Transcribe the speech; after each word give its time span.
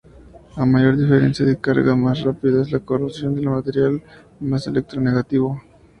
A 0.55 0.65
mayor 0.65 0.97
diferencia 0.97 1.45
de 1.45 1.59
carga 1.59 1.95
más 1.95 2.23
rápida 2.23 2.63
es 2.63 2.71
la 2.71 2.79
corrosión 2.79 3.35
del 3.35 3.45
material 3.51 4.01
más 4.39 4.65
electronegativo. 4.65 5.61